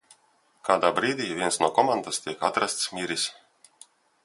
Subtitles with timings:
[0.69, 3.29] Kādā brīdī viens no komandas tiek atrasts miris.